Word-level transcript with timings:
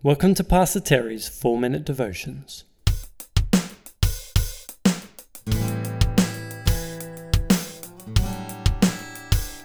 Welcome 0.00 0.34
to 0.34 0.44
Pastor 0.44 0.78
Terry's 0.78 1.28
4 1.28 1.58
Minute 1.58 1.84
Devotions. 1.84 2.62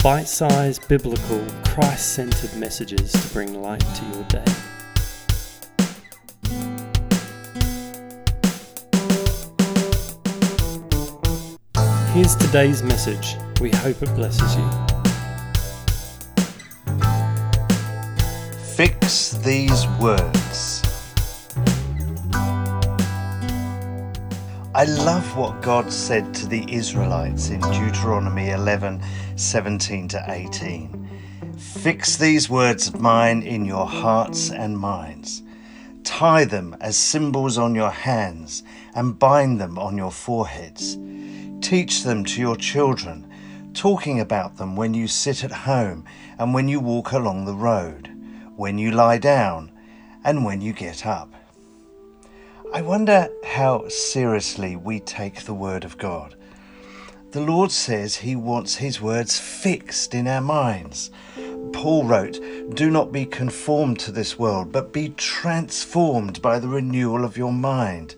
Bite 0.02 0.28
sized, 0.28 0.88
biblical, 0.88 1.46
Christ 1.64 2.16
centered 2.16 2.56
messages 2.56 3.12
to 3.12 3.32
bring 3.32 3.62
light 3.62 3.80
to 3.82 4.06
your 4.06 4.24
day. 4.24 4.44
Here's 12.14 12.36
today's 12.36 12.82
message. 12.82 13.36
We 13.62 13.70
hope 13.70 14.02
it 14.02 14.16
blesses 14.16 14.56
you. 14.56 14.93
Fix 18.76 19.34
these 19.44 19.86
words. 20.00 20.82
I 24.74 24.86
love 24.86 25.38
what 25.38 25.62
God 25.62 25.94
said 25.94 26.34
to 26.34 26.48
the 26.48 26.66
Israelites 26.68 27.50
in 27.50 27.62
Deuteronomy 27.62 28.50
11 28.50 29.00
17 29.36 30.08
to 30.08 30.26
18. 30.28 31.08
Fix 31.56 32.18
these 32.18 32.50
words 32.50 32.88
of 32.88 33.00
mine 33.00 33.44
in 33.44 33.64
your 33.64 33.86
hearts 33.86 34.50
and 34.50 34.76
minds. 34.76 35.44
Tie 36.04 36.46
them 36.46 36.76
as 36.82 36.98
symbols 36.98 37.60
on 37.60 37.76
your 37.76 37.92
hands 37.92 38.64
and 38.96 39.20
bind 39.20 39.62
them 39.62 39.78
on 39.78 39.96
your 39.98 40.12
foreheads. 40.12 40.98
Teach 41.62 42.02
them 42.02 42.26
to 42.26 42.42
your 42.42 42.56
children, 42.56 43.30
talking 43.76 44.20
about 44.20 44.58
them 44.58 44.76
when 44.76 44.96
you 44.96 45.08
sit 45.08 45.44
at 45.44 45.52
home 45.52 46.06
and 46.40 46.56
when 46.56 46.68
you 46.68 46.80
walk 46.80 47.12
along 47.12 47.46
the 47.46 47.54
road 47.54 48.13
when 48.56 48.78
you 48.78 48.92
lie 48.92 49.18
down, 49.18 49.72
and 50.24 50.46
when 50.46 50.62
you 50.62 50.74
get 50.74 51.06
up. 51.06 51.34
I 52.74 52.82
wonder 52.82 53.30
how 53.46 53.88
seriously 53.88 54.76
we 54.76 55.00
take 55.00 55.42
the 55.44 55.54
Word 55.54 55.84
of 55.84 55.98
God. 55.98 56.36
The 57.32 57.42
Lord 57.42 57.72
says 57.72 58.16
He 58.16 58.36
wants 58.36 58.76
His 58.76 59.02
words 59.02 59.40
fixed 59.40 60.14
in 60.14 60.28
our 60.28 60.42
minds. 60.42 61.12
Paul 61.74 62.06
wrote, 62.06 62.40
Do 62.76 62.90
not 62.90 63.12
be 63.12 63.26
conformed 63.26 64.00
to 64.02 64.12
this 64.12 64.38
world, 64.38 64.72
but 64.72 64.94
be 64.94 65.10
transformed 65.10 66.42
by 66.42 66.60
the 66.60 66.68
renewal 66.68 67.26
of 67.26 67.38
your 67.38 67.52
mind, 67.52 68.16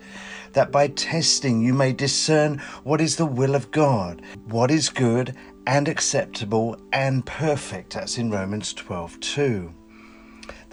that 0.53 0.71
by 0.71 0.87
testing 0.87 1.61
you 1.61 1.73
may 1.73 1.93
discern 1.93 2.59
what 2.83 3.01
is 3.01 3.15
the 3.15 3.25
will 3.25 3.55
of 3.55 3.71
God, 3.71 4.21
what 4.47 4.69
is 4.69 4.89
good 4.89 5.35
and 5.65 5.87
acceptable 5.87 6.77
and 6.91 7.25
perfect. 7.25 7.93
That's 7.93 8.17
in 8.17 8.31
Romans 8.31 8.73
12 8.73 9.19
2. 9.19 9.73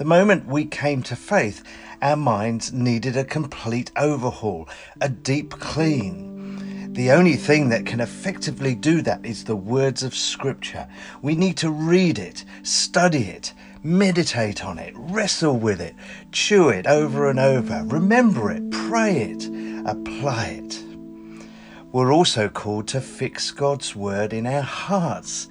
The 0.03 0.09
moment 0.09 0.49
we 0.49 0.65
came 0.65 1.05
to 1.05 1.15
faith, 1.15 1.63
our 2.03 2.17
minds 2.17 2.73
needed 2.73 3.17
a 3.17 3.23
complete 3.23 3.93
overhaul, 3.97 4.69
a 5.01 5.09
deep 5.09 5.51
clean. 5.51 6.93
The 6.93 7.13
only 7.13 7.37
thing 7.37 7.69
that 7.69 7.87
can 7.87 8.01
effectively 8.01 8.75
do 8.75 9.01
that 9.03 9.25
is 9.25 9.45
the 9.45 9.55
words 9.55 10.03
of 10.03 10.17
Scripture. 10.17 10.89
We 11.23 11.37
need 11.37 11.57
to 11.59 11.71
read 11.71 12.19
it, 12.19 12.45
study 12.65 13.29
it, 13.29 13.55
meditate 13.85 14.65
on 14.65 14.81
it, 14.81 14.93
wrestle 14.97 15.57
with 15.57 15.81
it, 15.81 15.95
chew 16.33 16.69
it 16.69 16.89
over 16.89 17.31
and 17.31 17.39
over, 17.39 17.85
remember 17.87 18.51
it, 18.51 18.73
pray 18.73 19.19
it, 19.19 19.47
apply 19.87 20.47
it. 20.65 20.83
We're 21.93 22.13
also 22.13 22.49
called 22.49 22.89
to 22.89 23.01
fix 23.01 23.53
God's 23.53 23.95
Word 23.95 24.33
in 24.33 24.49
our 24.49 24.63
hearts. 24.63 25.49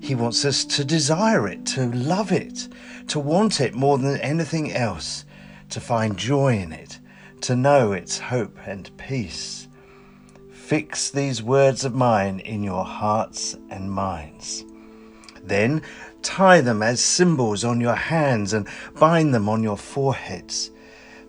He 0.00 0.14
wants 0.14 0.44
us 0.44 0.64
to 0.64 0.84
desire 0.84 1.48
it, 1.48 1.66
to 1.66 1.86
love 1.92 2.32
it, 2.32 2.68
to 3.08 3.18
want 3.18 3.60
it 3.60 3.74
more 3.74 3.98
than 3.98 4.20
anything 4.20 4.72
else, 4.72 5.24
to 5.70 5.80
find 5.80 6.16
joy 6.16 6.58
in 6.58 6.72
it, 6.72 6.98
to 7.42 7.56
know 7.56 7.92
its 7.92 8.18
hope 8.18 8.56
and 8.66 8.90
peace. 8.96 9.68
Fix 10.52 11.10
these 11.10 11.42
words 11.42 11.84
of 11.84 11.94
mine 11.94 12.40
in 12.40 12.62
your 12.62 12.84
hearts 12.84 13.56
and 13.70 13.90
minds. 13.90 14.64
Then 15.42 15.82
tie 16.22 16.60
them 16.60 16.82
as 16.82 17.00
symbols 17.00 17.64
on 17.64 17.80
your 17.80 17.94
hands 17.94 18.52
and 18.52 18.66
bind 18.98 19.32
them 19.32 19.48
on 19.48 19.62
your 19.62 19.76
foreheads. 19.76 20.70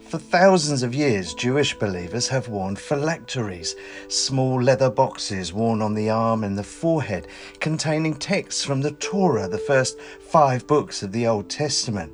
For 0.07 0.19
thousands 0.19 0.83
of 0.83 0.95
years, 0.95 1.33
Jewish 1.33 1.77
believers 1.77 2.29
have 2.29 2.47
worn 2.47 2.77
phylacteries, 2.77 3.75
small 4.07 4.61
leather 4.61 4.89
boxes 4.89 5.51
worn 5.51 5.81
on 5.81 5.95
the 5.95 6.09
arm 6.09 6.45
and 6.45 6.57
the 6.57 6.63
forehead, 6.63 7.27
containing 7.59 8.15
texts 8.15 8.63
from 8.63 8.79
the 8.79 8.91
Torah, 8.91 9.49
the 9.49 9.57
first 9.57 9.99
five 9.99 10.65
books 10.65 11.03
of 11.03 11.11
the 11.11 11.27
Old 11.27 11.49
Testament. 11.49 12.13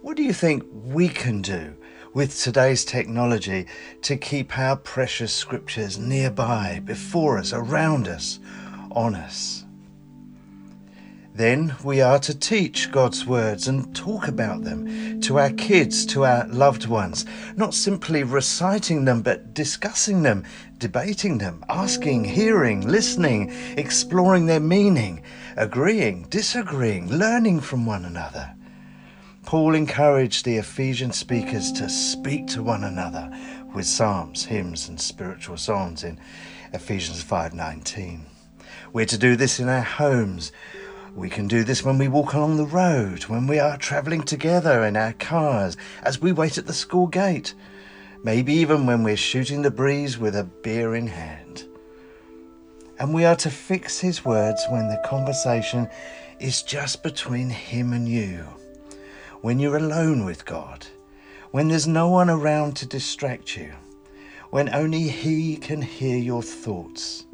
What 0.00 0.16
do 0.16 0.22
you 0.22 0.32
think 0.32 0.64
we 0.72 1.10
can 1.10 1.42
do 1.42 1.76
with 2.14 2.40
today's 2.40 2.86
technology 2.86 3.66
to 4.00 4.16
keep 4.16 4.58
our 4.58 4.76
precious 4.76 5.34
scriptures 5.34 5.98
nearby, 5.98 6.80
before 6.82 7.36
us, 7.36 7.52
around 7.52 8.08
us, 8.08 8.38
on 8.92 9.14
us? 9.14 9.65
Then 11.36 11.76
we 11.84 12.00
are 12.00 12.18
to 12.20 12.34
teach 12.34 12.90
God's 12.90 13.26
words 13.26 13.68
and 13.68 13.94
talk 13.94 14.26
about 14.26 14.64
them 14.64 15.20
to 15.20 15.38
our 15.38 15.50
kids, 15.50 16.06
to 16.06 16.24
our 16.24 16.48
loved 16.48 16.86
ones, 16.86 17.26
not 17.56 17.74
simply 17.74 18.22
reciting 18.22 19.04
them, 19.04 19.20
but 19.20 19.52
discussing 19.52 20.22
them, 20.22 20.44
debating 20.78 21.36
them, 21.36 21.62
asking, 21.68 22.24
hearing, 22.24 22.88
listening, 22.88 23.52
exploring 23.76 24.46
their 24.46 24.60
meaning, 24.60 25.22
agreeing, 25.58 26.22
disagreeing, 26.30 27.12
learning 27.12 27.60
from 27.60 27.84
one 27.84 28.06
another. 28.06 28.54
Paul 29.44 29.74
encouraged 29.74 30.46
the 30.46 30.56
Ephesian 30.56 31.12
speakers 31.12 31.70
to 31.72 31.90
speak 31.90 32.46
to 32.46 32.62
one 32.62 32.82
another 32.82 33.30
with 33.74 33.84
psalms, 33.84 34.46
hymns, 34.46 34.88
and 34.88 34.98
spiritual 34.98 35.58
songs 35.58 36.02
in 36.02 36.18
Ephesians 36.72 37.22
5:19. 37.22 38.24
We're 38.94 39.04
to 39.04 39.18
do 39.18 39.36
this 39.36 39.60
in 39.60 39.68
our 39.68 39.82
homes 39.82 40.50
we 41.16 41.30
can 41.30 41.48
do 41.48 41.64
this 41.64 41.82
when 41.82 41.96
we 41.96 42.08
walk 42.08 42.34
along 42.34 42.58
the 42.58 42.66
road, 42.66 43.22
when 43.24 43.46
we 43.46 43.58
are 43.58 43.78
travelling 43.78 44.22
together 44.22 44.84
in 44.84 44.98
our 44.98 45.14
cars, 45.14 45.74
as 46.02 46.20
we 46.20 46.30
wait 46.30 46.58
at 46.58 46.66
the 46.66 46.74
school 46.74 47.06
gate, 47.06 47.54
maybe 48.22 48.52
even 48.52 48.84
when 48.84 49.02
we're 49.02 49.16
shooting 49.16 49.62
the 49.62 49.70
breeze 49.70 50.18
with 50.18 50.36
a 50.36 50.44
beer 50.44 50.94
in 50.94 51.06
hand. 51.06 51.64
And 52.98 53.14
we 53.14 53.24
are 53.24 53.36
to 53.36 53.50
fix 53.50 53.98
his 53.98 54.26
words 54.26 54.62
when 54.68 54.88
the 54.88 55.02
conversation 55.06 55.88
is 56.38 56.62
just 56.62 57.02
between 57.02 57.48
him 57.48 57.94
and 57.94 58.06
you, 58.06 58.44
when 59.40 59.58
you're 59.58 59.78
alone 59.78 60.26
with 60.26 60.44
God, 60.44 60.86
when 61.50 61.68
there's 61.68 61.86
no 61.86 62.08
one 62.08 62.28
around 62.28 62.76
to 62.76 62.86
distract 62.86 63.56
you, 63.56 63.72
when 64.50 64.74
only 64.74 65.08
he 65.08 65.56
can 65.56 65.80
hear 65.80 66.18
your 66.18 66.42
thoughts 66.42 67.24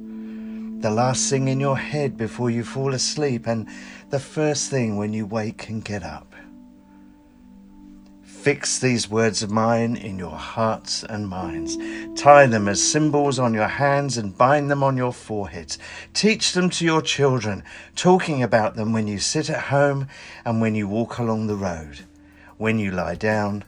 the 0.82 0.90
last 0.90 1.30
thing 1.30 1.46
in 1.46 1.60
your 1.60 1.78
head 1.78 2.16
before 2.16 2.50
you 2.50 2.64
fall 2.64 2.92
asleep, 2.92 3.46
and 3.46 3.68
the 4.10 4.18
first 4.18 4.68
thing 4.68 4.96
when 4.96 5.12
you 5.12 5.24
wake 5.24 5.68
and 5.68 5.84
get 5.84 6.02
up. 6.02 6.34
Fix 8.22 8.80
these 8.80 9.08
words 9.08 9.44
of 9.44 9.52
mine 9.52 9.94
in 9.94 10.18
your 10.18 10.36
hearts 10.36 11.04
and 11.04 11.28
minds. 11.28 11.78
Tie 12.20 12.46
them 12.46 12.66
as 12.66 12.82
symbols 12.82 13.38
on 13.38 13.54
your 13.54 13.68
hands 13.68 14.18
and 14.18 14.36
bind 14.36 14.68
them 14.68 14.82
on 14.82 14.96
your 14.96 15.12
foreheads. 15.12 15.78
Teach 16.12 16.52
them 16.52 16.68
to 16.70 16.84
your 16.84 17.00
children, 17.00 17.62
talking 17.94 18.42
about 18.42 18.74
them 18.74 18.92
when 18.92 19.06
you 19.06 19.20
sit 19.20 19.48
at 19.48 19.66
home 19.66 20.08
and 20.44 20.60
when 20.60 20.74
you 20.74 20.88
walk 20.88 21.18
along 21.18 21.46
the 21.46 21.54
road, 21.54 22.00
when 22.58 22.80
you 22.80 22.90
lie 22.90 23.14
down 23.14 23.62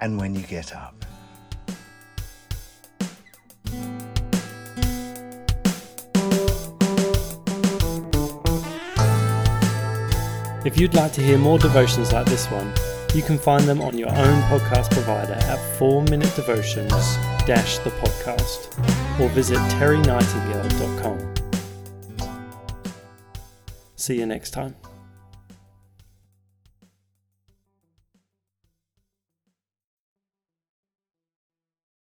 and 0.00 0.20
when 0.20 0.36
you 0.36 0.42
get 0.42 0.72
up. 0.72 1.04
If 10.64 10.80
you'd 10.80 10.94
like 10.94 11.12
to 11.12 11.22
hear 11.22 11.36
more 11.36 11.58
devotions 11.58 12.12
like 12.12 12.24
this 12.24 12.50
one, 12.50 12.72
you 13.14 13.22
can 13.22 13.38
find 13.38 13.64
them 13.64 13.82
on 13.82 13.98
your 13.98 14.08
own 14.08 14.42
podcast 14.44 14.90
provider 14.92 15.34
at 15.34 15.58
4minutedevotions 15.78 17.46
Devotions 17.46 17.84
the 17.84 17.90
podcast 17.90 19.20
or 19.20 19.28
visit 19.28 19.58
terrynightingale.com. 19.76 21.34
See 23.96 24.18
you 24.18 24.26
next 24.26 24.52
time. 24.52 24.74